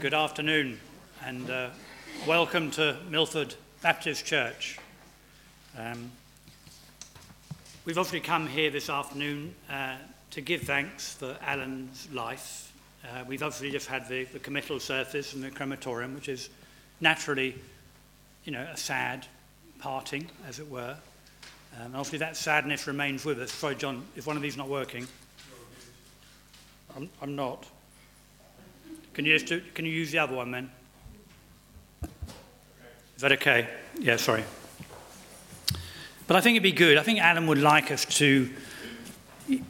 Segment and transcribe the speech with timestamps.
[0.00, 0.80] Good afternoon
[1.26, 1.68] and uh,
[2.26, 4.78] welcome to Milford Baptist Church.
[5.76, 6.10] Um,
[7.84, 9.96] we've obviously come here this afternoon uh,
[10.30, 12.72] to give thanks for Alan's life.
[13.04, 16.48] Uh, we've obviously just had the, the committal service and the crematorium, which is
[17.02, 17.54] naturally,
[18.46, 19.26] you know, a sad
[19.80, 20.96] parting, as it were.
[21.78, 23.52] Um, obviously, that sadness remains with us.
[23.52, 25.06] Sorry, John, if one of these not working.
[26.96, 27.66] I'm, I'm not.
[29.14, 30.70] Can you, just do, can you use the other one then?
[33.16, 33.68] Is that okay?
[33.98, 34.44] Yeah, sorry.
[36.26, 36.96] But I think it'd be good.
[36.96, 38.48] I think Alan would like us to,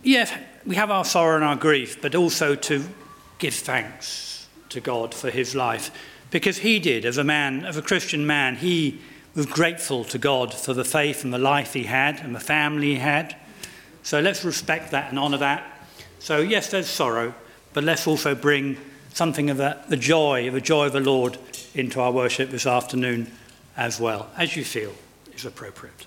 [0.02, 0.32] yes,
[0.66, 2.84] we have our sorrow and our grief, but also to
[3.38, 5.90] give thanks to God for his life.
[6.30, 9.00] Because he did, as a man, as a Christian man, he
[9.34, 12.90] was grateful to God for the faith and the life he had and the family
[12.90, 13.34] he had.
[14.02, 15.86] So let's respect that and honour that.
[16.18, 17.34] So, yes, there's sorrow,
[17.72, 18.76] but let's also bring
[19.12, 21.38] something of the joy, the joy of the Lord
[21.74, 23.30] into our worship this afternoon
[23.76, 24.92] as well, as you feel
[25.34, 26.06] is appropriate.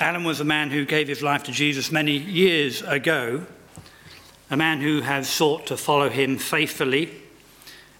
[0.00, 3.46] Alan was a man who gave his life to Jesus many years ago,
[4.50, 7.10] a man who has sought to follow him faithfully,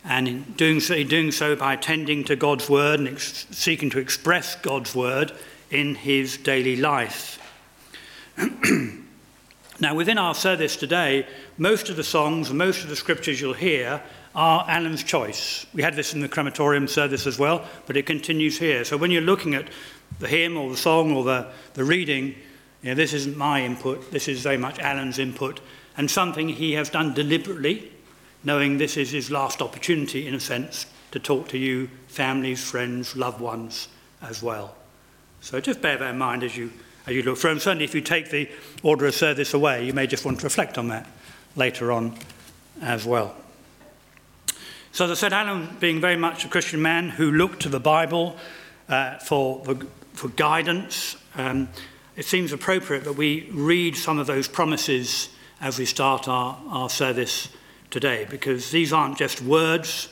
[0.05, 3.99] and in doing so, doing so by attending to God's word and ex- seeking to
[3.99, 5.33] express God's word
[5.71, 7.41] in his daily life.
[9.81, 11.27] now, within our service today,
[11.59, 14.01] most of the songs most of the scriptures you'll hear
[14.35, 15.67] are Alan's choice.
[15.73, 18.85] We had this in the crematorium service as well, but it continues here.
[18.85, 19.69] So when you're looking at
[20.19, 22.35] the hymn or the song or the, the reading,
[22.83, 25.61] you know, this isn't my input, this is very much Alan's input,
[25.97, 27.93] and something he has done deliberately,
[28.43, 33.17] knowing this is his last opportunity, in a sense, to talk to you, families, friends,
[33.17, 33.89] loved ones
[34.21, 34.77] as well.
[35.41, 36.73] So just bear that in mind as you,
[37.07, 37.53] as you look through.
[37.53, 38.49] And certainly if you take the
[38.83, 41.07] order of service away, you may just want to reflect on that
[41.57, 42.17] later on
[42.81, 43.37] as well.
[44.93, 47.81] So, as I said, Alan, being very much a Christian man who looked to the
[47.81, 48.37] Bible
[48.89, 49.65] uh, for,
[50.13, 51.69] for guidance, um,
[52.17, 55.31] it seems appropriate that we read some of those promises
[55.61, 57.49] as we start our, our service
[57.91, 60.09] today, because these aren't just words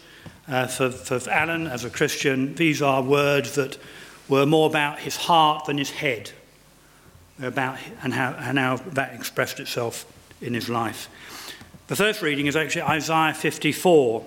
[0.48, 3.78] uh, for, for Alan as a Christian, these are words that
[4.28, 6.32] were more about his heart than his head,
[7.40, 10.04] about and how, and how that expressed itself
[10.40, 11.08] in his life.
[11.88, 14.24] The first reading is actually Isaiah 54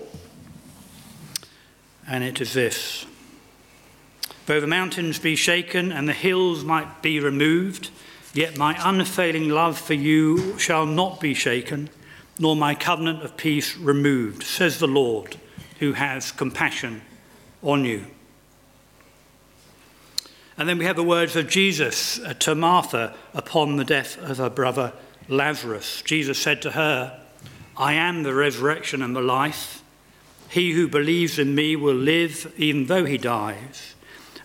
[2.08, 3.06] and it is this
[4.46, 7.90] Though the mountains be shaken and the hills might be removed,
[8.32, 11.90] yet my unfailing love for you shall not be shaken,
[12.38, 15.36] nor my covenant of peace removed, says the Lord,
[15.80, 17.02] who has compassion
[17.62, 18.04] on you.
[20.58, 24.38] And then we have the words of Jesus uh, to Martha upon the death of
[24.38, 24.92] her brother
[25.28, 26.02] Lazarus.
[26.02, 27.20] Jesus said to her,
[27.76, 29.82] I am the resurrection and the life.
[30.48, 33.94] He who believes in me will live even though he dies,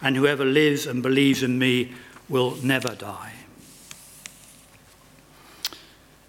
[0.02, 1.94] and whoever lives and believes in me
[2.28, 3.34] will never die.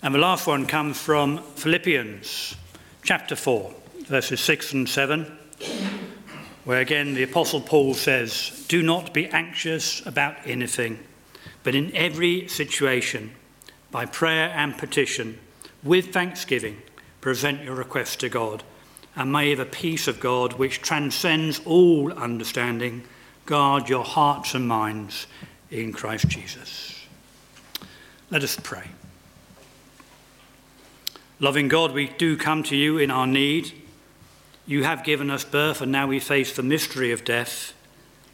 [0.02, 2.56] And the last one comes from Philippians
[3.02, 3.72] chapter 4,
[4.06, 5.38] verses 6 and 7,
[6.64, 10.98] where again the Apostle Paul says, Do not be anxious about anything,
[11.62, 13.32] but in every situation,
[13.90, 15.38] by prayer and petition,
[15.82, 16.82] with thanksgiving,
[17.20, 18.62] present your requests to God
[19.14, 23.04] and may the peace of God, which transcends all understanding,
[23.44, 25.26] guard your hearts and minds
[25.70, 27.04] in Christ Jesus.
[28.30, 28.88] Let us pray.
[31.40, 33.81] Loving God, we do come to you in our need.
[34.66, 37.74] You have given us birth, and now we face the mystery of death.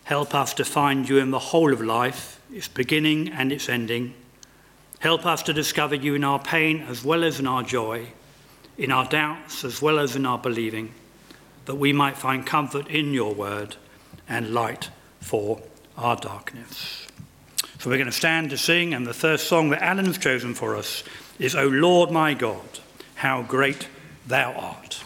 [0.04, 4.14] Help us to find you in the whole of life, its beginning and its ending.
[5.00, 8.08] Help us to discover you in our pain as well as in our joy
[8.78, 10.94] in our doubts as well as in our believing,
[11.66, 13.76] that we might find comfort in your word
[14.28, 14.88] and light
[15.20, 15.60] for
[15.96, 17.06] our darkness.
[17.80, 20.76] So we're going to stand to sing, and the first song that Alan's chosen for
[20.76, 21.02] us
[21.38, 22.80] is, O Lord my God,
[23.16, 23.88] how great
[24.26, 25.02] thou art.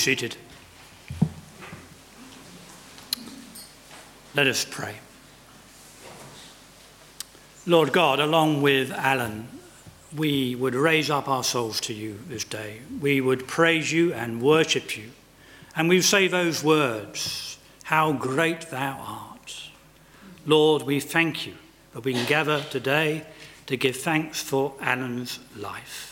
[0.00, 0.36] Seated.
[4.34, 4.96] Let us pray.
[7.66, 9.48] Lord God, along with Alan,
[10.16, 12.80] we would raise up our souls to you this day.
[13.00, 15.10] We would praise you and worship you.
[15.76, 19.70] And we say those words, How great thou art.
[20.46, 21.54] Lord, we thank you
[21.92, 23.24] that we can gather today
[23.66, 26.09] to give thanks for Alan's life.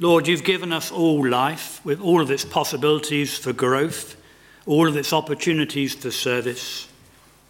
[0.00, 4.14] Lord, you've given us all life with all of its possibilities for growth,
[4.64, 6.86] all of its opportunities for service.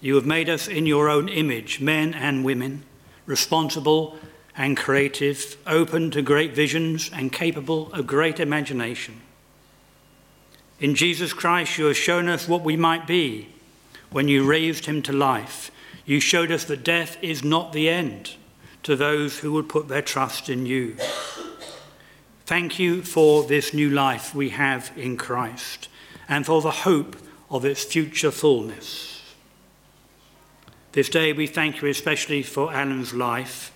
[0.00, 2.84] You have made us in your own image, men and women,
[3.26, 4.18] responsible
[4.56, 9.20] and creative, open to great visions and capable of great imagination.
[10.80, 13.48] In Jesus Christ, you have shown us what we might be
[14.10, 15.70] when you raised him to life.
[16.06, 18.36] You showed us that death is not the end
[18.84, 20.96] to those who would put their trust in you.
[22.48, 25.90] Thank you for this new life we have in Christ
[26.26, 27.14] and for the hope
[27.50, 29.22] of its future fullness.
[30.92, 33.70] This day we thank you especially for Alan's life.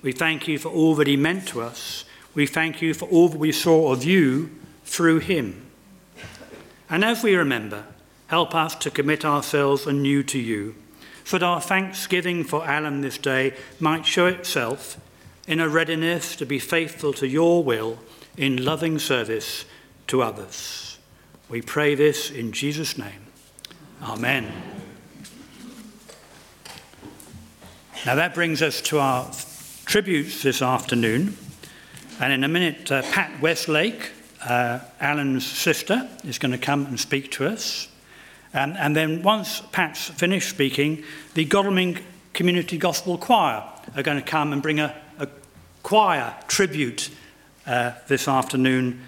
[0.00, 2.04] We thank you for all that he meant to us.
[2.36, 4.48] We thank you for all that we saw of you
[4.84, 5.66] through him.
[6.88, 7.84] And as we remember,
[8.28, 10.76] help us to commit ourselves anew to you,
[11.24, 15.00] so that our thanksgiving for Alan this day might show itself
[15.46, 17.98] in a readiness to be faithful to your will
[18.36, 19.64] in loving service
[20.06, 20.98] to others.
[21.48, 23.26] We pray this in Jesus' name.
[24.02, 24.50] Amen.
[28.06, 29.30] Now that brings us to our
[29.86, 31.36] tributes this afternoon.
[32.20, 36.98] And in a minute, uh, Pat Westlake, uh, Alan's sister, is going to come and
[36.98, 37.88] speak to us.
[38.52, 41.02] And, and then once Pat's finished speaking,
[41.34, 41.98] the Godalming
[42.34, 43.64] Community Gospel Choir
[43.96, 45.03] are going to come and bring a, a
[45.84, 47.10] choir tribute
[47.66, 49.00] uh, this afternoon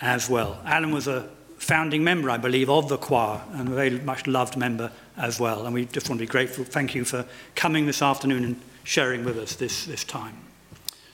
[0.00, 0.58] as well.
[0.64, 4.56] Alan was a founding member, I believe, of the choir and a very much loved
[4.56, 5.66] member as well.
[5.66, 6.64] And we just want to be grateful.
[6.64, 10.36] Thank you for coming this afternoon and sharing with us this, this time.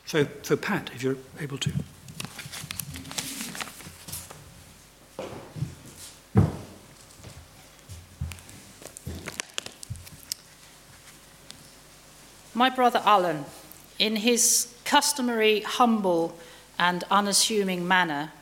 [0.04, 1.72] So, so, Pat, if you're able to.
[12.54, 13.44] My brother Alan,
[13.98, 16.34] in his customary humble
[16.78, 18.32] and unassuming manner,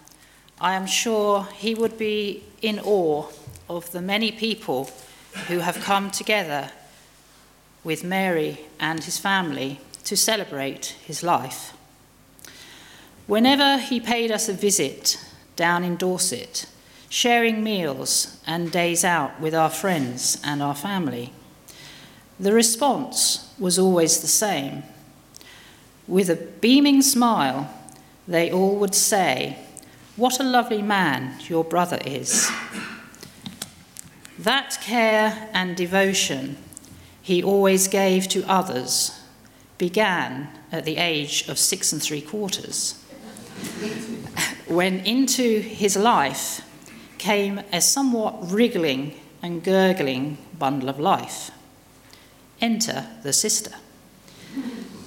[0.61, 3.27] I am sure he would be in awe
[3.69, 4.91] of the many people
[5.49, 6.71] who have come together
[7.83, 11.77] with Mary and his family to celebrate his life.
[13.27, 15.19] Whenever he paid us a visit
[15.57, 16.67] down in Dorset,
[17.09, 21.33] sharing meals and days out with our friends and our family,
[22.39, 24.83] the response was always the same
[26.07, 27.73] With a beaming smile,
[28.29, 29.59] they all would say,
[30.17, 32.51] What a lovely man your brother is.
[34.39, 36.57] That care and devotion
[37.23, 39.19] he always gave to others
[39.79, 43.03] began at the age of six and three quarters,
[44.67, 46.61] when into his life
[47.19, 51.51] came a somewhat wriggling and gurgling bundle of life.
[52.61, 53.73] Enter the sister.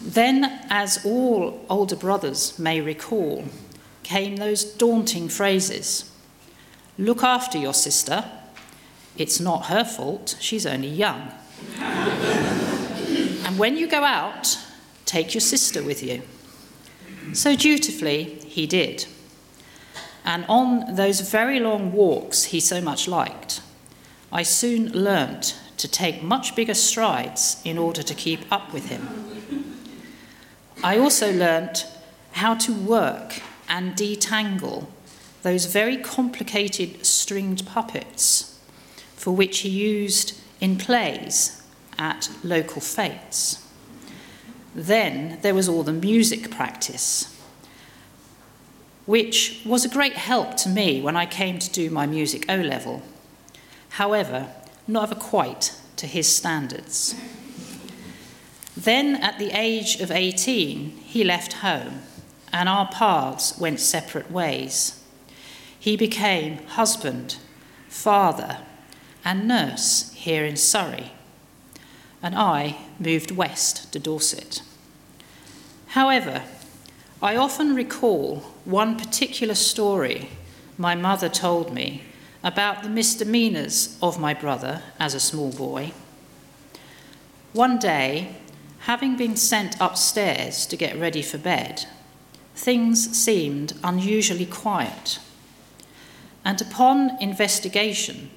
[0.08, 3.44] Then, as all older brothers may recall,
[4.04, 6.10] came those daunting phrases
[7.00, 8.26] Look after your sister.
[9.18, 11.32] It's not her fault, she's only young.
[11.80, 14.58] and when you go out,
[15.06, 16.24] take your sister with you.
[17.34, 19.06] So dutifully, he did.
[20.26, 23.62] And on those very long walks he so much liked,
[24.32, 29.77] I soon learnt to take much bigger strides in order to keep up with him.
[30.84, 31.86] I also learnt
[32.34, 34.88] how to work and detangle
[35.42, 38.60] those very complicated stringed puppets
[39.16, 41.62] for which he used in plays
[41.98, 43.66] at local fetes.
[44.76, 47.36] Then there was all the music practice,
[49.06, 52.58] which was a great help to me when I came to do my music O
[52.58, 53.02] level.
[53.90, 54.50] However,
[54.88, 57.16] not ever quite to his standards.
[58.78, 62.04] Then, at the age of 18, he left home
[62.54, 65.04] and our paths went separate ways.
[65.80, 67.38] He became husband,
[67.90, 68.60] father,
[69.26, 71.12] and nurse here in Surrey,
[72.22, 74.62] and I moved west to Dorset.
[75.88, 76.44] However,
[77.20, 80.30] I often recall one particular story
[80.78, 82.04] my mother told me
[82.44, 85.94] about the misdemeanours of my brother as a small boy.
[87.54, 88.36] One day,
[88.88, 91.86] having been sent upstairs to get ready for bed,
[92.56, 95.20] things seemed unusually quiet.
[96.46, 98.30] And upon investigation,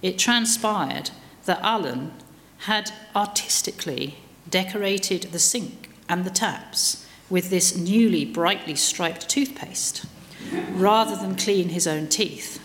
[0.00, 1.10] it transpired
[1.46, 2.12] that Alan
[2.58, 10.06] had artistically decorated the sink and the taps with this newly brightly striped toothpaste
[10.74, 12.60] rather than clean his own teeth.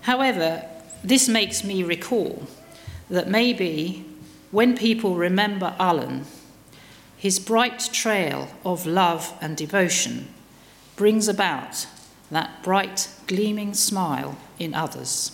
[0.00, 0.66] However,
[1.04, 2.46] this makes me recall
[3.10, 4.06] that maybe
[4.50, 6.24] when people remember Alan,
[7.16, 10.28] his bright trail of love and devotion
[10.96, 11.86] brings about
[12.30, 15.32] that bright, gleaming smile in others.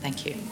[0.00, 0.49] Thank you.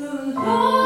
[0.00, 0.81] Lord.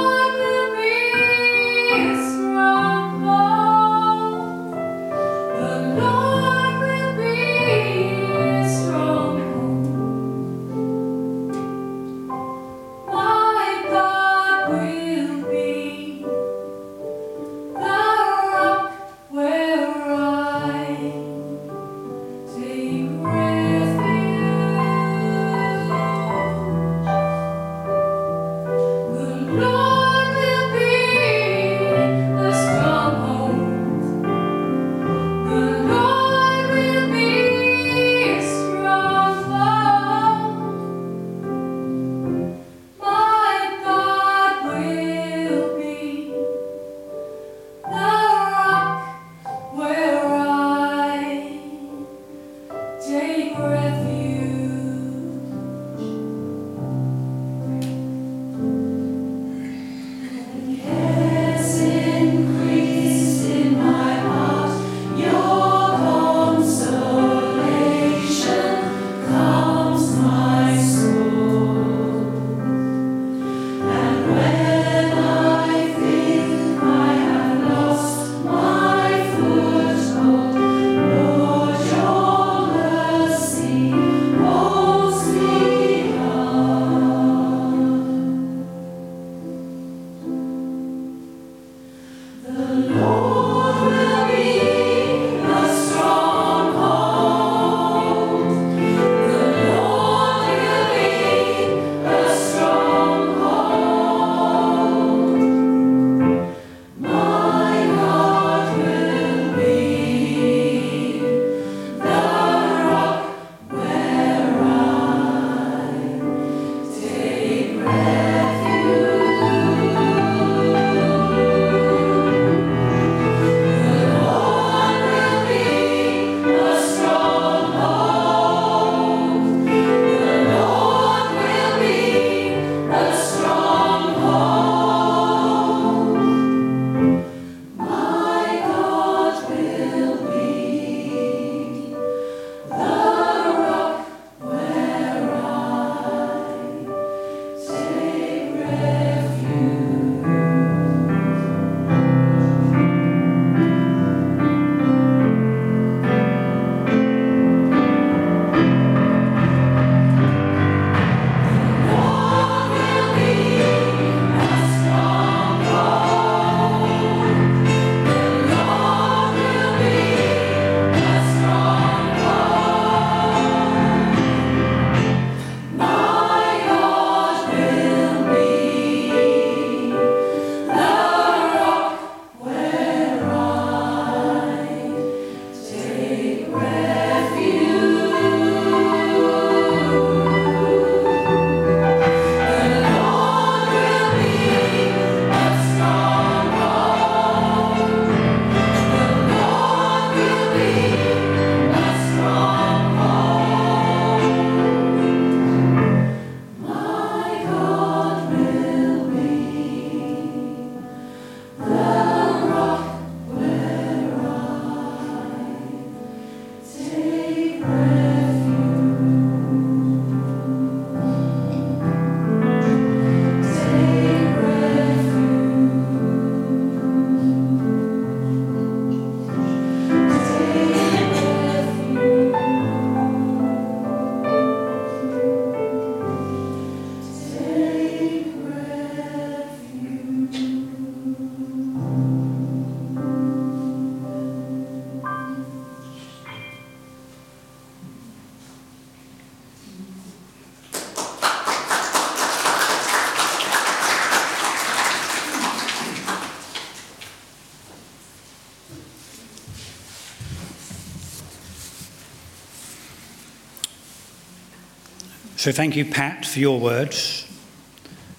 [265.46, 267.24] So thank you, Pat, for your words.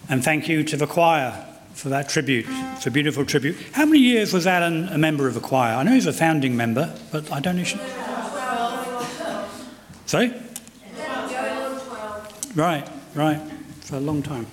[0.07, 2.45] And thank you to the choir for that tribute.
[2.79, 3.57] for beautiful tribute.
[3.73, 5.75] How many years was Alan a member of the choir?
[5.75, 7.65] I know he's a founding member, but I don't know.
[10.05, 10.33] Sorry?
[12.55, 13.41] Right, right,
[13.81, 14.47] for a long time.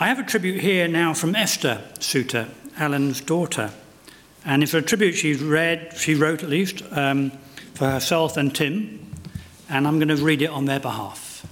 [0.00, 3.70] I have a tribute here now from Esther Suter, Alan's daughter.
[4.44, 7.30] And it's a tribute she read, she wrote at least, um,
[7.74, 9.01] for herself and Tim.
[9.72, 11.46] And I'm going to read it on their behalf.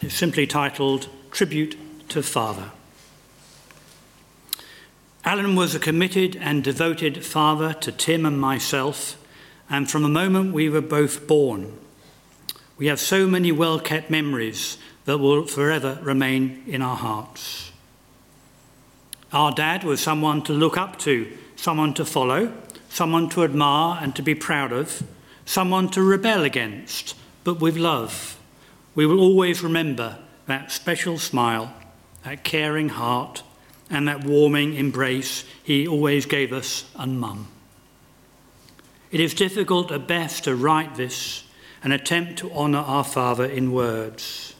[0.00, 1.76] It's simply titled Tribute
[2.10, 2.70] to Father.
[5.24, 9.16] Alan was a committed and devoted father to Tim and myself,
[9.68, 11.76] and from the moment we were both born.
[12.78, 17.72] We have so many well kept memories that will forever remain in our hearts.
[19.32, 22.52] Our dad was someone to look up to, someone to follow,
[22.88, 25.02] someone to admire and to be proud of,
[25.46, 28.38] someone to rebel against, but with love.
[28.94, 31.72] We will always remember that special smile,
[32.24, 33.42] that caring heart,
[33.88, 37.48] and that warming embrace he always gave us and mum.
[39.10, 41.44] It is difficult at best to write this
[41.82, 44.54] and attempt to honour our Father in words.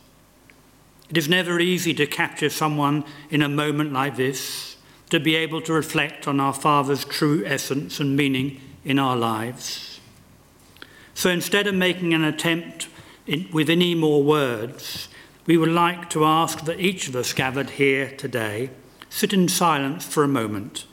[1.10, 4.76] It is never easy to capture someone in a moment like this,
[5.10, 9.95] to be able to reflect on our Father's true essence and meaning in our lives.
[11.16, 12.88] So instead of making an attempt
[13.26, 15.08] in, with any more words,
[15.46, 18.68] we would like to ask that each of us gathered here today
[19.08, 20.84] sit in silence for a moment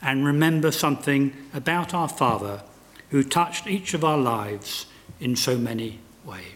[0.00, 2.62] and remember something about our Father
[3.10, 4.86] who touched each of our lives
[5.20, 6.55] in so many ways.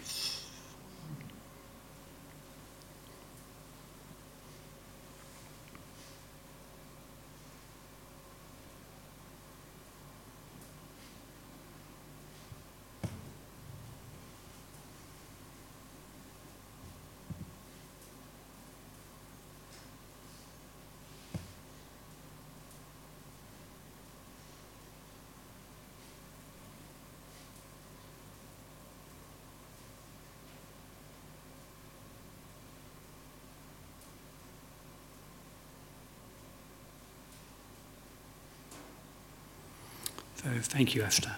[40.50, 41.36] So thank you, Esther.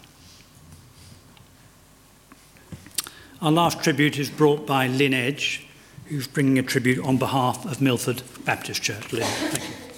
[3.42, 5.66] Our last tribute is brought by Lynn Edge,
[6.07, 9.12] who's bringing a tribute on behalf of Milford Baptist Church.
[9.12, 9.92] Lynn, thank you.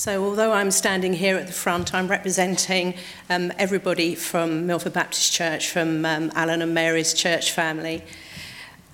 [0.00, 2.94] So, although I'm standing here at the front, I'm representing
[3.28, 8.02] um, everybody from Milford Baptist Church, from um, Alan and Mary's church family.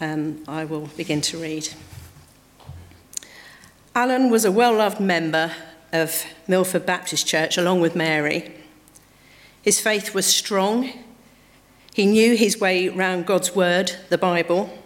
[0.00, 1.68] Um, I will begin to read.
[3.94, 5.52] Alan was a well loved member
[5.92, 8.52] of Milford Baptist Church along with Mary.
[9.62, 10.90] His faith was strong.
[11.94, 14.76] He knew his way round God's word, the Bible,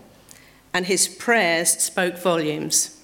[0.74, 3.00] and his prayers spoke volumes.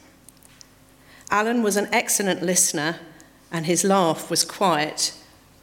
[1.31, 3.01] Alan was an excellent listener,
[3.57, 5.14] and his laugh was quiet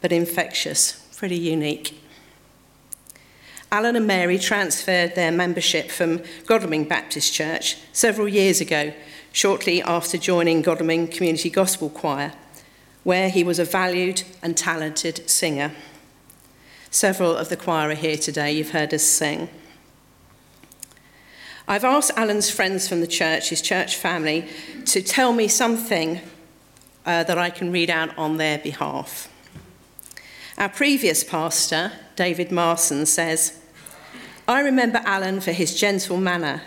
[0.01, 2.01] but infectious, pretty unique.
[3.71, 8.93] Alan and Mary transferred their membership from Godalming Baptist Church several years ago,
[9.31, 12.33] shortly after joining Godalming Community Gospel Choir,
[13.03, 15.71] where he was a valued and talented singer.
[16.89, 19.49] Several of the choir are here today, you've heard us sing.
[21.67, 24.47] I've asked Alan's friends from the church, his church family,
[24.85, 26.21] to tell me something
[27.05, 29.29] uh, that I can read out on their behalf.
[30.57, 33.59] Our previous pastor, David Marson, says,
[34.47, 36.61] I remember Alan for his gentle manner,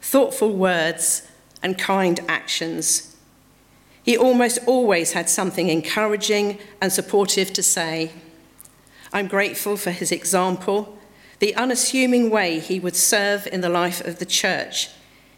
[0.00, 1.28] thoughtful words,
[1.62, 3.16] and kind actions.
[4.02, 8.12] He almost always had something encouraging and supportive to say.
[9.12, 10.98] I'm grateful for his example
[11.40, 14.90] the unassuming way he would serve in the life of the church,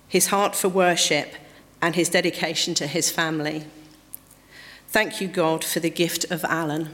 [0.09, 1.35] his heart for worship,
[1.83, 3.65] and his dedication to his family.
[4.91, 6.91] Thank you, God, for the gift of Alan.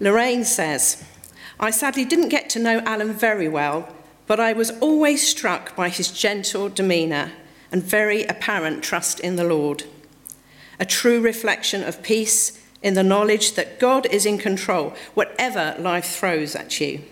[0.00, 1.04] Lorraine says,
[1.60, 3.94] I sadly didn't get to know Alan very well,
[4.26, 7.30] but I was always struck by his gentle demeanour
[7.70, 9.84] and very apparent trust in the Lord.
[10.80, 16.06] A true reflection of peace in the knowledge that God is in control, whatever life
[16.06, 17.02] throws at you.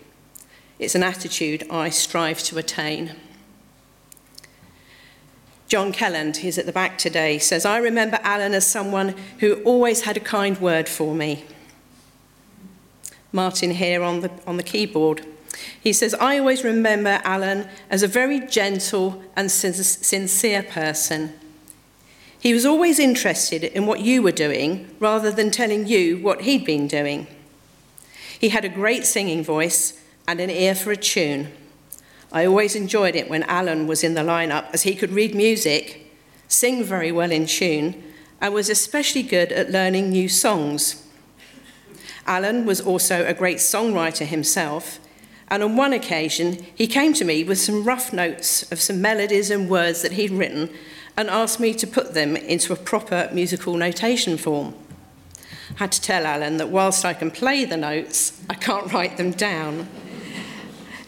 [0.81, 3.15] It's an attitude I strive to attain.
[5.69, 10.03] John Kelland, who's at the back today, says, I remember Alan as someone who always
[10.03, 11.45] had a kind word for me.
[13.33, 15.27] Martin here on the, on the keyboard.
[15.79, 21.35] He says, I always remember Alan as a very gentle and sincere person.
[22.41, 26.65] He was always interested in what you were doing rather than telling you what he'd
[26.65, 27.27] been doing.
[28.39, 31.53] He had a great singing voice and an ear for a tune.
[32.31, 36.13] I always enjoyed it when Alan was in the lineup as he could read music,
[36.47, 38.03] sing very well in tune,
[38.41, 41.07] and was especially good at learning new songs.
[42.27, 45.01] Alan was also a great songwriter himself,
[45.49, 49.51] and on one occasion he came to me with some rough notes of some melodies
[49.51, 50.71] and words that he'd written
[51.17, 54.75] and asked me to put them into a proper musical notation form.
[55.71, 59.17] I had to tell Alan that whilst I can play the notes, I can't write
[59.17, 59.89] them down.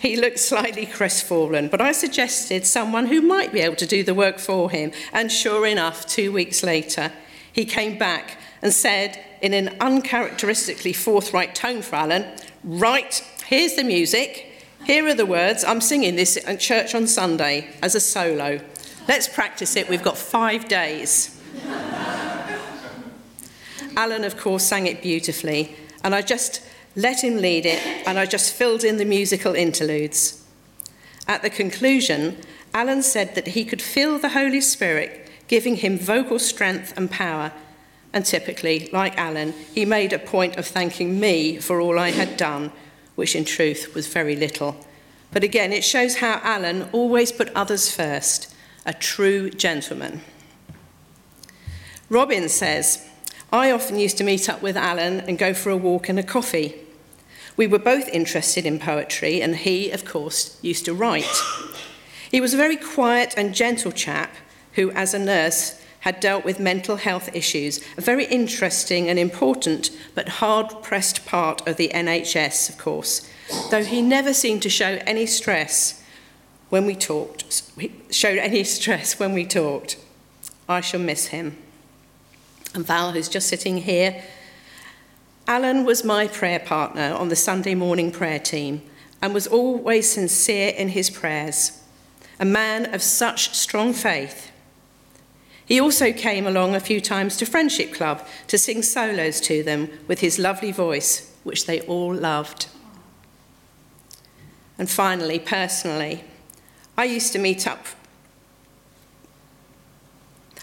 [0.08, 4.14] He looked slightly crestfallen, but I suggested someone who might be able to do the
[4.14, 4.92] work for him.
[5.12, 7.12] And sure enough, two weeks later,
[7.52, 12.24] he came back and said, in an uncharacteristically forthright tone for Alan,
[12.64, 14.50] Right, here's the music,
[14.84, 15.64] here are the words.
[15.64, 18.60] I'm singing this at church on Sunday as a solo.
[19.06, 19.88] Let's practice it.
[19.88, 21.38] We've got five days.
[23.96, 26.62] Alan, of course, sang it beautifully, and I just
[26.96, 30.44] let him lead it, and I just filled in the musical interludes.
[31.26, 32.38] At the conclusion,
[32.74, 37.52] Alan said that he could feel the Holy Spirit giving him vocal strength and power,
[38.12, 42.36] and typically, like Alan, he made a point of thanking me for all I had
[42.36, 42.72] done,
[43.16, 44.76] which in truth was very little.
[45.32, 48.54] But again, it shows how Alan always put others first,
[48.86, 50.22] a true gentleman.
[52.08, 53.06] Robin says,
[53.52, 56.22] I often used to meet up with Alan and go for a walk and a
[56.22, 56.76] coffee.
[57.56, 61.26] We were both interested in poetry, and he, of course, used to write.
[62.30, 64.36] He was a very quiet and gentle chap
[64.74, 69.90] who, as a nurse, had dealt with mental health issues, a very interesting and important
[70.14, 73.28] but hard pressed part of the NHS, of course,
[73.70, 76.02] though he never seemed to show any stress
[76.68, 77.62] when we talked,
[78.10, 79.96] showed any stress when we talked.
[80.68, 81.56] I shall miss him
[82.74, 84.22] and Val, who's just sitting here.
[85.46, 88.82] Alan was my prayer partner on the Sunday morning prayer team
[89.20, 91.82] and was always sincere in his prayers,
[92.38, 94.50] a man of such strong faith.
[95.66, 99.90] He also came along a few times to Friendship Club to sing solos to them
[100.08, 102.66] with his lovely voice, which they all loved.
[104.78, 106.24] And finally, personally,
[106.96, 107.86] I used to meet up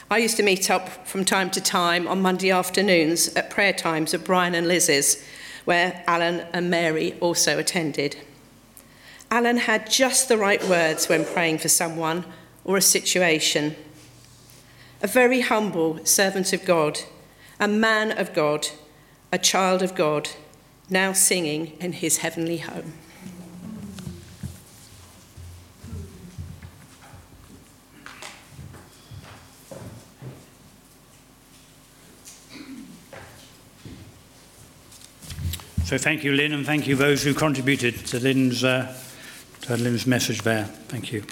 [0.09, 4.13] I used to meet up from time to time on Monday afternoons at prayer times
[4.13, 5.21] at Brian and Liz's,
[5.65, 8.15] where Alan and Mary also attended.
[9.29, 12.23] Alan had just the right words when praying for someone
[12.63, 13.75] or a situation.
[15.01, 16.99] A very humble servant of God,
[17.59, 18.69] a man of God,
[19.33, 20.29] a child of God,
[20.89, 22.93] now singing in his heavenly home.
[35.87, 38.93] So thank you, Lynn, and thank you those who contributed to Lynn's, uh,
[39.61, 40.65] to Lynn's message there.
[40.89, 41.23] Thank you.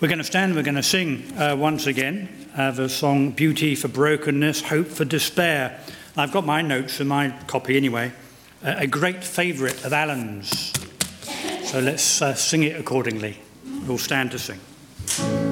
[0.00, 3.74] We're going to stand, we're going to sing uh, once again uh, the song Beauty
[3.74, 5.78] for Brokenness, Hope for Despair.
[6.16, 8.12] I've got my notes in my copy anyway.
[8.64, 10.72] Uh, a great favourite of Alan's.
[11.64, 13.36] So let's uh, sing it accordingly.
[13.86, 15.45] We'll stand to sing.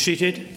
[0.00, 0.48] Seated.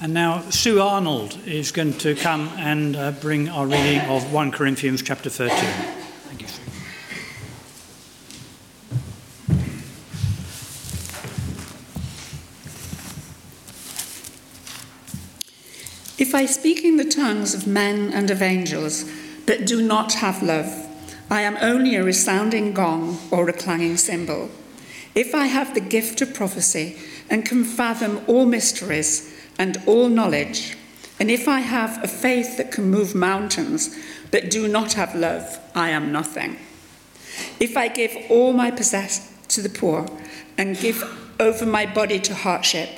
[0.00, 4.52] And now Sue Arnold is going to come and uh, bring our reading of 1
[4.52, 5.56] Corinthians chapter 13.
[5.56, 6.62] Thank you, Sue.
[16.18, 19.04] If I speak in the tongues of men and of angels,
[19.46, 20.86] but do not have love,
[21.30, 24.50] I am only a resounding gong or a clanging cymbal.
[25.14, 26.96] If I have the gift of prophecy
[27.30, 30.76] and can fathom all mysteries and all knowledge,
[31.20, 33.96] and if I have a faith that can move mountains
[34.30, 36.56] but do not have love, I am nothing.
[37.58, 40.06] If I give all my possess to the poor
[40.56, 41.02] and give
[41.40, 42.90] over my body to hardship,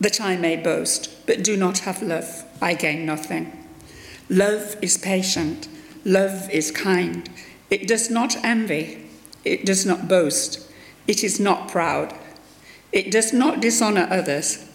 [0.00, 3.52] that I may boast, but do not have love, I gain nothing.
[4.28, 5.68] Love is patient,
[6.04, 7.28] love is kind,
[7.68, 9.08] it does not envy,
[9.44, 10.70] it does not boast,
[11.06, 12.14] it is not proud,
[12.92, 14.66] it does not dishonor others,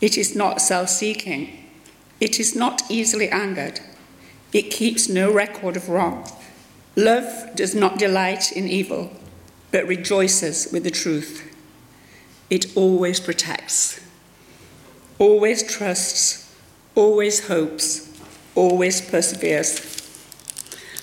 [0.00, 1.64] it is not self seeking,
[2.20, 3.80] it is not easily angered,
[4.52, 6.28] it keeps no record of wrong.
[6.96, 9.10] Love does not delight in evil,
[9.70, 11.48] but rejoices with the truth.
[12.50, 14.00] It always protects,
[15.18, 16.54] always trusts,
[16.94, 18.12] always hopes,
[18.54, 19.88] always perseveres.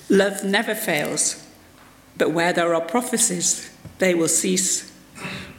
[0.08, 1.44] Love never fails,
[2.16, 4.89] but where there are prophecies, they will cease.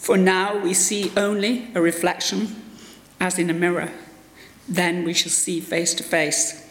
[0.00, 2.56] for now we see only a reflection,
[3.20, 3.92] as in a mirror.
[4.66, 6.66] Then we shall see face to face.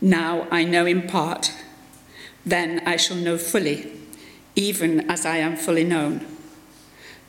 [0.00, 1.52] Now I know in part,
[2.46, 3.92] then I shall know fully,
[4.56, 6.26] even as I am fully known.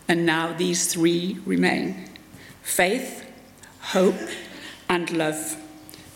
[0.07, 2.09] And now these three remain
[2.61, 3.29] faith,
[3.81, 4.15] hope,
[4.87, 5.57] and love.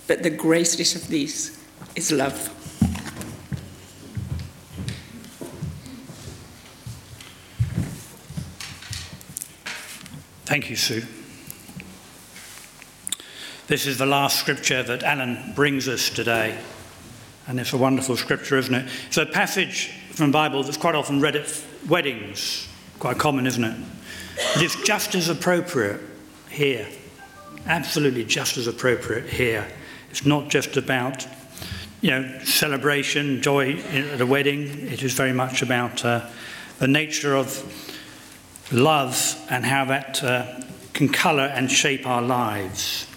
[0.08, 1.62] But the greatest of these
[1.98, 2.55] is love.
[10.46, 11.02] Thank you, Sue.
[13.66, 16.56] This is the last scripture that Alan brings us today.
[17.48, 18.88] And it's a wonderful scripture, isn't it?
[19.08, 22.68] It's a passage from Bible that's quite often read at weddings.
[23.00, 23.76] Quite common, isn't it?
[24.54, 26.00] But it's just as appropriate
[26.48, 26.88] here.
[27.66, 29.68] Absolutely just as appropriate here.
[30.12, 31.28] It's not just about,
[32.02, 34.68] you know, celebration, joy at a wedding.
[34.89, 36.30] It is very much about uh,
[36.78, 37.85] the nature of
[38.72, 40.61] love and how that uh,
[40.93, 43.07] can colour and shape our lives.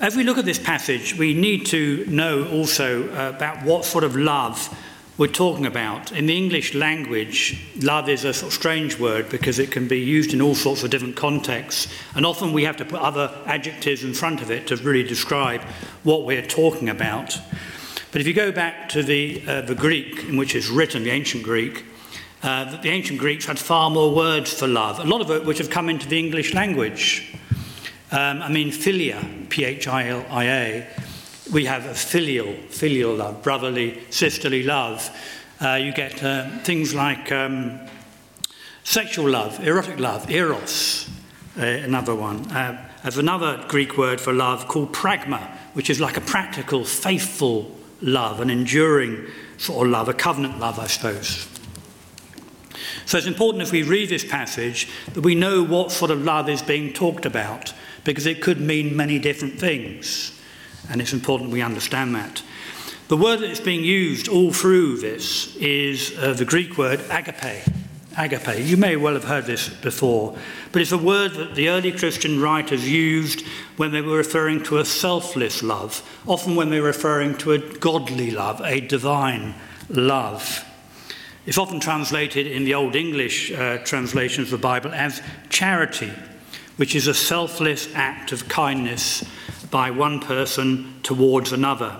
[0.00, 4.04] As we look at this passage, we need to know also uh, about what sort
[4.04, 4.74] of love
[5.18, 6.12] we're talking about.
[6.12, 9.98] In the English language, love is a sort of strange word because it can be
[9.98, 14.04] used in all sorts of different contexts, and often we have to put other adjectives
[14.04, 15.60] in front of it to really describe
[16.04, 17.36] what we're talking about.
[18.12, 21.10] But if you go back to the, uh, the Greek in which it's written, the
[21.10, 21.84] ancient Greek,
[22.42, 25.44] uh, that the ancient Greeks had far more words for love, a lot of it
[25.44, 27.34] which have come into the English language.
[28.10, 30.86] Um, I mean, philia, P H I L I A,
[31.52, 35.10] we have a filial, filial love, brotherly, sisterly love.
[35.60, 37.80] Uh, you get uh, things like um,
[38.84, 41.08] sexual love, erotic love, eros,
[41.58, 42.50] uh, another one.
[42.50, 45.40] Uh, there's another Greek word for love called pragma,
[45.74, 49.26] which is like a practical, faithful love, an enduring
[49.56, 51.48] sort of love, a covenant love, I suppose.
[53.06, 56.48] So it's important if we read this passage that we know what sort of love
[56.48, 57.72] is being talked about,
[58.04, 60.38] because it could mean many different things.
[60.90, 62.42] And it's important we understand that.
[63.08, 67.64] The word that is being used all through this is uh, the Greek word agape.
[68.18, 68.58] Agape.
[68.58, 70.36] You may well have heard this before,
[70.72, 74.78] but it's a word that the early Christian writers used when they were referring to
[74.78, 79.54] a selfless love, often when they were referring to a godly love, a divine
[79.88, 80.67] love.
[81.48, 86.12] It's often translated in the Old English uh, translations of the Bible as charity,
[86.76, 89.24] which is a selfless act of kindness
[89.70, 91.96] by one person towards another.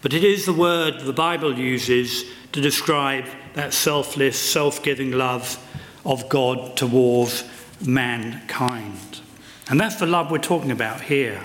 [0.00, 5.58] But it is the word the Bible uses to describe that selfless, self giving love
[6.06, 7.42] of God towards
[7.84, 9.22] mankind.
[9.70, 11.42] And that's the love we're talking about here.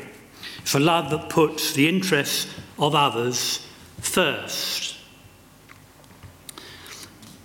[0.60, 3.66] It's a love that puts the interests of others
[4.02, 4.97] first.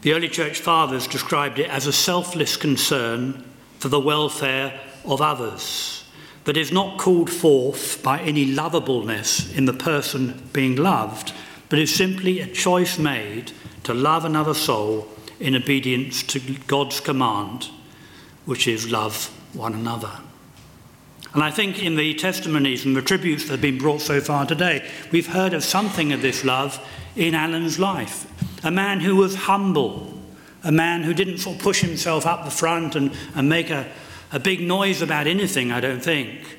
[0.02, 3.44] The early church fathers described it as a selfless concern
[3.78, 6.02] for the welfare of others.
[6.44, 11.32] that is not called forth by any lovableness in the person being loved,
[11.68, 13.52] but is simply a choice made
[13.84, 15.06] to love another soul
[15.40, 17.68] in obedience to God's command,
[18.44, 20.10] which is love one another.
[21.34, 24.44] And I think in the testimonies and the tributes that have been brought so far
[24.44, 26.84] today, we've heard of something of this love
[27.16, 28.26] in Alan's life.
[28.64, 30.12] A man who was humble,
[30.62, 33.90] a man who didn't sort of push himself up the front and, and make a,
[34.32, 36.58] a big noise about anything, I don't think.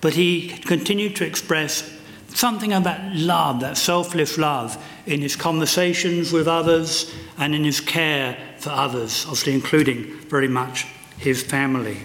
[0.00, 1.92] But he continued to express
[2.28, 7.80] something of that love, that selfless love, in his conversations with others and in his
[7.80, 10.86] care for others, obviously including very much
[11.18, 11.98] his family.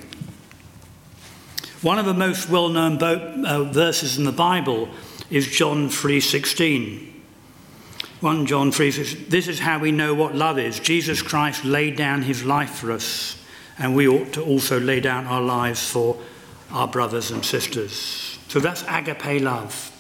[1.82, 4.88] One of the most well-known bo- uh, verses in the Bible
[5.32, 7.11] is John 3:16.
[8.22, 10.80] 1 John 3 says, This is how we know what love is.
[10.80, 13.36] Jesus Christ laid down his life for us,
[13.80, 16.18] and we ought to also lay down our lives for
[16.72, 18.38] our brothers and sisters.
[18.48, 19.92] So that's agape love,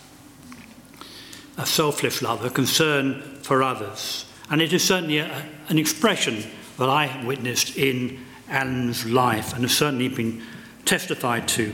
[1.58, 4.26] a selfless love, a concern for others.
[4.52, 6.44] And it is certainly a, an expression
[6.78, 10.44] that I have witnessed in Alan's life and has certainly been
[10.86, 11.74] testified to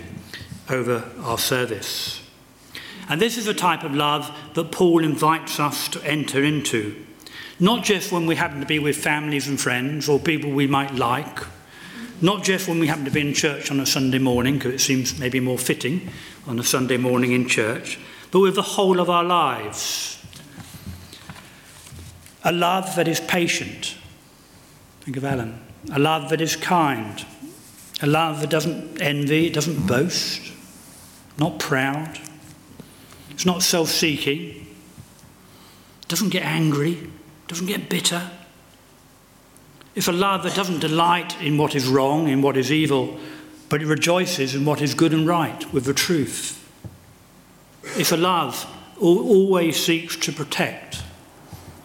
[0.69, 2.21] over our service.
[3.09, 7.05] And this is a type of love that Paul invites us to enter into,
[7.59, 10.95] not just when we happen to be with families and friends or people we might
[10.95, 11.39] like,
[12.21, 14.79] not just when we happen to be in church on a Sunday morning, because it
[14.79, 16.09] seems maybe more fitting
[16.47, 17.99] on a Sunday morning in church,
[18.31, 20.13] but with the whole of our lives.
[22.43, 23.97] A love that is patient.
[25.01, 25.59] Think of Alan.
[25.91, 27.25] A love that is kind.
[28.01, 30.51] A love that doesn't envy, it doesn't boast,
[31.37, 32.19] not proud.
[33.37, 34.65] It's not self seeking,
[36.07, 37.07] doesn't get angry,
[37.47, 38.31] doesn't get bitter.
[39.93, 43.19] It's a love that doesn't delight in what is wrong, in what is evil,
[43.69, 46.67] but it rejoices in what is good and right with the truth.
[47.95, 48.65] It's a love
[48.99, 51.03] always seeks to protect,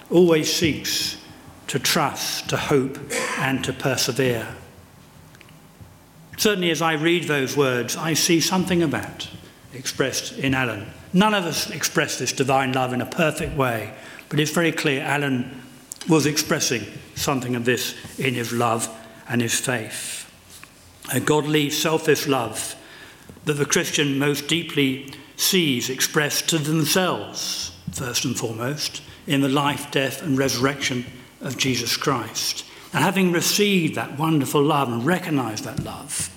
[0.09, 1.18] always seeks
[1.66, 2.98] to trust, to hope,
[3.36, 4.57] and to persevere.
[6.38, 9.28] Certainly, as I read those words, I see something of that
[9.74, 10.86] expressed in Alan.
[11.13, 13.93] None of us express this divine love in a perfect way,
[14.29, 15.63] but it's very clear Alan
[16.09, 16.85] was expressing
[17.15, 18.89] something of this in his love
[19.29, 20.31] and his faith.
[21.13, 22.75] A godly, selfish love
[23.45, 29.91] that the Christian most deeply sees expressed to themselves, first and foremost, in the life,
[29.91, 31.05] death, and resurrection
[31.41, 32.65] of Jesus Christ.
[32.93, 36.31] And having received that wonderful love and recognized that love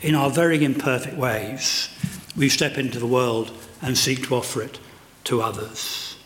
[0.00, 1.88] in our very imperfect ways,
[2.36, 4.78] we step into the world and seek to offer it
[5.24, 6.16] to others.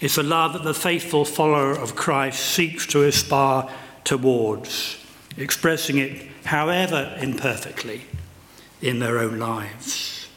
[0.00, 3.68] It's a love that the faithful follower of Christ seeks to aspire
[4.04, 4.96] towards,
[5.36, 8.02] expressing it, however imperfectly,
[8.80, 10.28] in their own lives.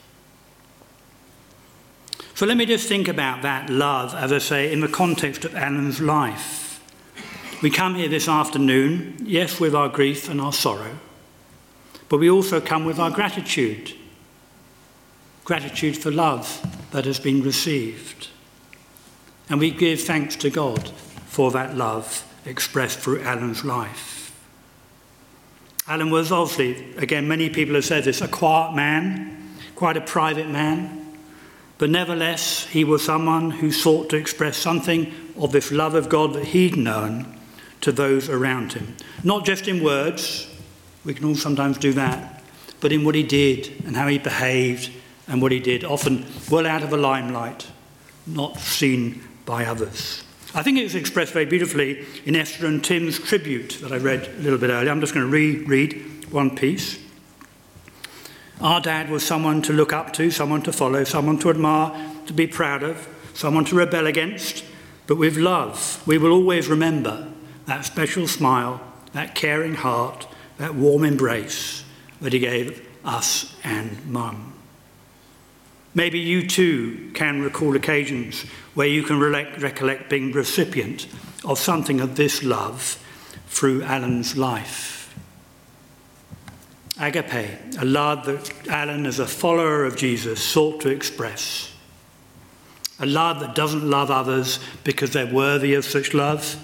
[2.34, 5.56] So let me just think about that love, as I say, in the context of
[5.56, 6.82] Alan's life.
[7.62, 10.98] We come here this afternoon, yes, with our grief and our sorrow,
[12.10, 13.94] but we also come with our gratitude
[15.52, 18.30] gratitude for love that has been received.
[19.50, 20.88] And we give thanks to God
[21.26, 24.34] for that love expressed through Alan's life.
[25.90, 30.48] Alan was obviously, again, many people have said this, a quiet man, quite a private
[30.48, 31.18] man,
[31.78, 36.32] but nevertheless, he was someone who sought to express something of this love of God
[36.32, 37.26] that he'd known
[37.82, 38.96] to those around him.
[39.22, 40.48] Not just in words,
[41.04, 42.42] we can all sometimes do that,
[42.80, 44.92] but in what he did and how he behaved
[45.28, 47.68] and what he did, often well out of the limelight,
[48.28, 50.24] not seen by others.
[50.54, 54.28] I think it was expressed very beautifully in Esther and Tim's tribute that I read
[54.28, 54.92] a little bit earlier.
[54.92, 57.00] I'm just going to reread one piece.
[58.60, 62.34] Our dad was someone to look up to, someone to follow, someone to admire, to
[62.34, 64.66] be proud of, someone to rebel against.
[65.08, 67.32] But with love, we will always remember
[67.66, 68.82] that special smile,
[69.14, 71.84] that caring heart, that warm embrace
[72.20, 74.51] that he gave us and mum.
[75.94, 81.08] Maybe you too can recall occasions where you can recollect being recipient
[81.44, 82.98] of something of this love
[83.48, 85.14] through Alan's life.
[87.00, 91.74] Agape, a love that Alan, as a follower of Jesus, sought to express.
[93.00, 96.56] A love that doesn't love others because they're worthy of such love,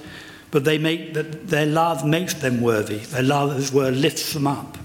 [0.52, 3.00] but they make that their love makes them worthy.
[3.00, 4.78] Their love, as well, lifts them up.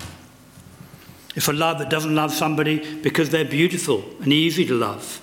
[1.34, 5.20] It's a love that doesn't love somebody because they're beautiful and easy to love.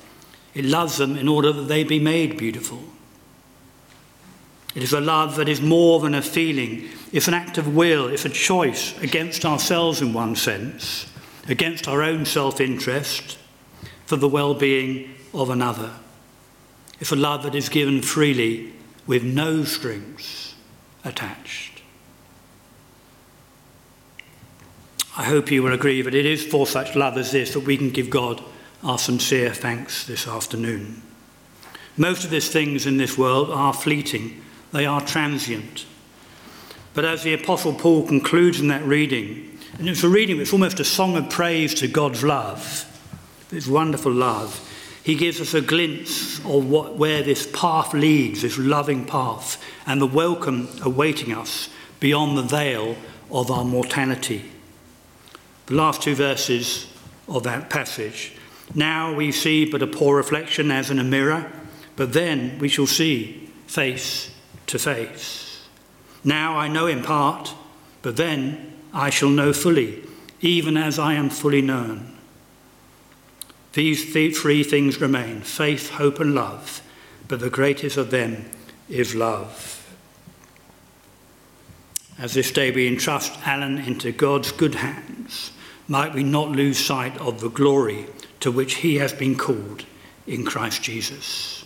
[0.53, 2.80] It loves them in order that they be made beautiful.
[4.76, 6.89] It is a love that is more than a feeling.
[7.12, 8.07] It's an act of will.
[8.07, 11.05] It's a choice against ourselves in one sense.
[11.49, 13.38] against our own self interest
[14.05, 15.91] for the well being of another.
[16.99, 18.74] It's a love that is given freely
[19.07, 20.55] with no strings
[21.03, 21.68] attached.
[25.20, 27.76] I hope you will agree that it is for such love as this that we
[27.76, 28.41] can give God
[28.82, 31.01] our sincere thanks this afternoon.
[31.97, 34.41] Most of these things in this world are fleeting,
[34.72, 35.86] they are transient.
[36.93, 40.80] But as the Apostle Paul concludes in that reading, and it's a reading that's almost
[40.80, 42.86] a song of praise to God's love,
[43.49, 44.65] this wonderful love,
[45.03, 50.01] he gives us a glimpse of what, where this path leads, this loving path, and
[50.01, 51.67] the welcome awaiting us
[51.99, 52.95] beyond the veil
[53.30, 54.49] of our mortality.
[55.70, 56.88] The last two verses
[57.28, 58.34] of that passage.
[58.74, 61.51] Now we see but a poor reflection as in a mirror,
[61.95, 64.32] but then we shall see face
[64.65, 65.67] to face.
[66.24, 67.53] Now I know in part,
[68.01, 70.01] but then I shall know fully,
[70.41, 72.17] even as I am fully known.
[73.74, 76.82] These three things remain faith, hope, and love,
[77.28, 78.49] but the greatest of them
[78.89, 79.76] is love.
[82.17, 85.51] As this day we entrust Alan into God's good hands,
[85.89, 88.05] might we not lose sight of the glory
[88.39, 89.83] to which he has been called
[90.27, 91.65] in Christ Jesus.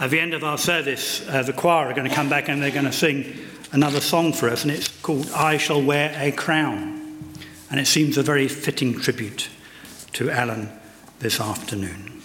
[0.00, 2.62] At the end of our service, uh, the choir are going to come back and
[2.62, 3.36] they're going to sing
[3.72, 7.34] another song for us, and it's called I Shall Wear a Crown.
[7.70, 9.50] And it seems a very fitting tribute
[10.14, 10.70] to Alan
[11.18, 12.22] this afternoon.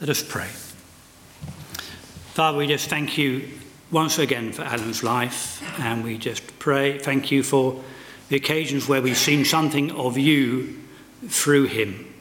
[0.00, 0.48] Let us pray.
[2.34, 3.48] Father, we just thank you
[3.90, 7.82] once again for Alan's life, and we just pray, thank you for
[8.28, 10.78] the occasions where we've seen something of you
[11.28, 12.12] through him.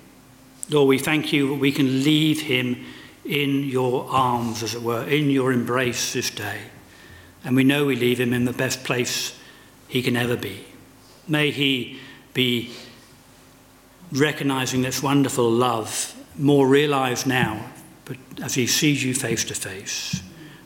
[0.70, 2.86] Lord, we thank you that we can leave him
[3.24, 6.62] in your arms, as it were, in your embrace this day.
[7.44, 9.38] And we know we leave him in the best place
[9.88, 10.66] he can ever be.
[11.28, 12.00] May he
[12.34, 12.72] be
[14.12, 17.66] recognizing this wonderful love more realized now,
[18.06, 20.22] but as he sees you face to face,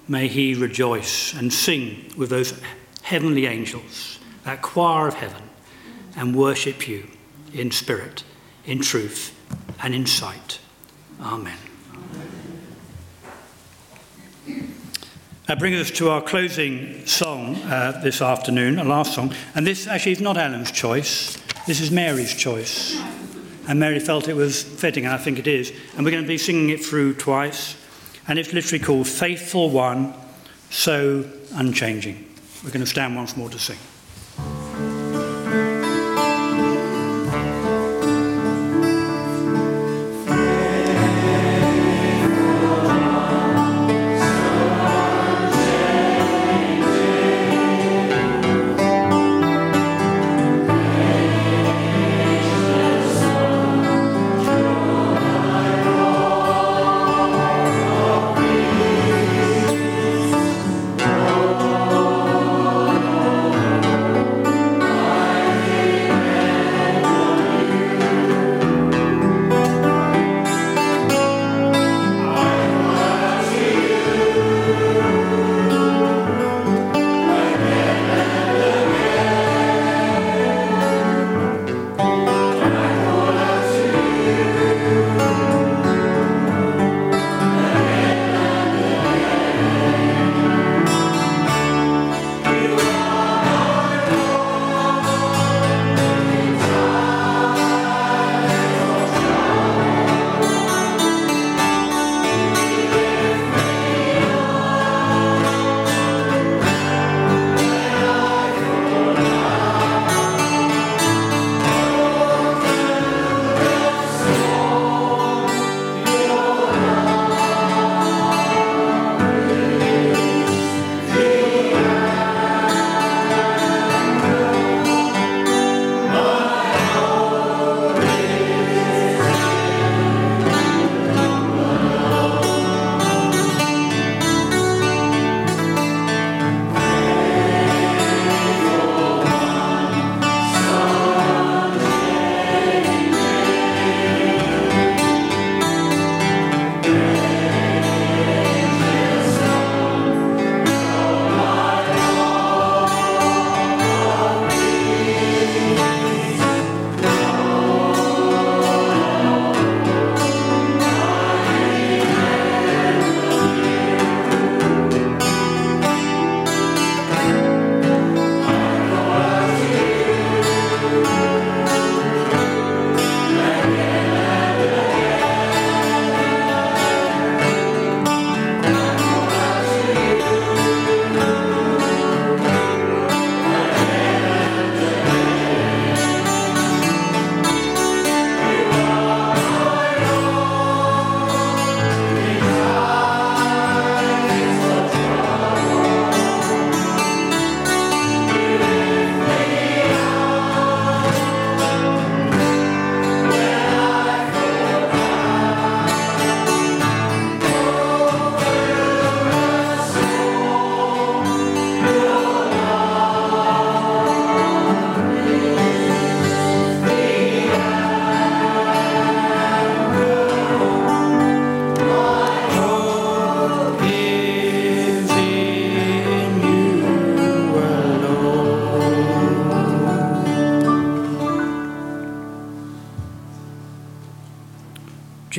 [0.08, 2.60] may he rejoice and sing with those
[3.04, 4.19] heavenly angels,
[4.50, 5.44] that choir of heaven,
[6.16, 7.08] and worship you
[7.54, 8.24] in spirit,
[8.66, 9.38] in truth,
[9.84, 10.60] and in sight.
[11.22, 11.58] Amen.
[15.46, 19.36] That brings us to our closing song uh, this afternoon, a last song.
[19.54, 21.38] And this actually is not Alan's choice,
[21.68, 23.00] this is Mary's choice.
[23.68, 25.72] And Mary felt it was fitting, and I think it is.
[25.96, 27.78] And we're going to be singing it through twice.
[28.28, 30.16] And it's literally called Faithful One,
[30.72, 32.26] So Unchanging.
[32.64, 33.78] We're going to stand once more to sing.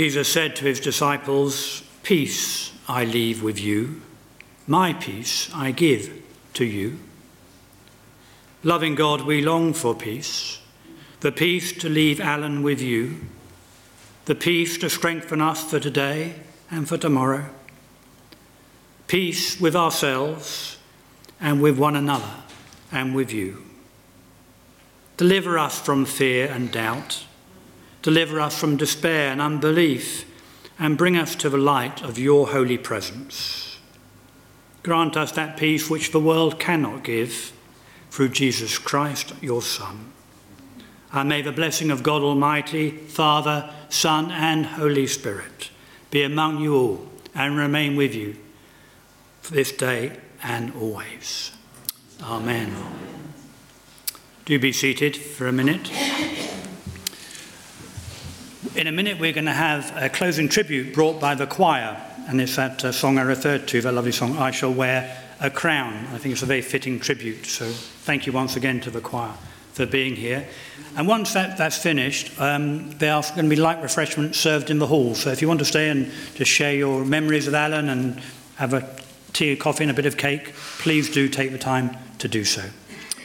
[0.01, 4.01] Jesus said to his disciples, Peace I leave with you,
[4.67, 6.23] my peace I give
[6.55, 6.99] to you.
[8.63, 10.59] Loving God, we long for peace,
[11.21, 13.19] the peace to leave Alan with you,
[14.25, 16.37] the peace to strengthen us for today
[16.71, 17.45] and for tomorrow,
[19.07, 20.79] peace with ourselves
[21.39, 22.37] and with one another
[22.91, 23.63] and with you.
[25.19, 27.27] Deliver us from fear and doubt.
[28.03, 30.25] Deliver us from despair and unbelief,
[30.79, 33.79] and bring us to the light of your holy presence.
[34.83, 37.53] Grant us that peace which the world cannot give
[38.11, 40.13] through Jesus Christ, your Son.
[41.13, 45.71] And may the blessing of God Almighty, Father, Son, and Holy Spirit
[46.11, 48.37] be among you all and remain with you
[49.43, 51.53] for this day and always.
[52.23, 52.75] Amen.
[54.45, 55.91] Do be seated for a minute.
[58.77, 62.41] In a minute, we're going to have a closing tribute brought by the choir, and
[62.41, 66.07] it's that uh, song I referred to, that lovely song, I Shall Wear a Crown.
[66.13, 69.33] I think it's a very fitting tribute, so thank you once again to the choir
[69.73, 70.47] for being here.
[70.97, 74.79] And once that, that's finished, um, there are going to be light refreshments served in
[74.79, 75.17] the hall.
[75.17, 78.21] So if you want to stay and just share your memories with Alan and
[78.55, 78.89] have a
[79.33, 82.63] tea, coffee, and a bit of cake, please do take the time to do so.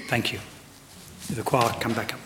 [0.07, 0.39] Thank you.
[1.29, 2.24] The choir come back up.